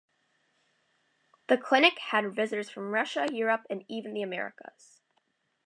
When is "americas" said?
4.23-5.03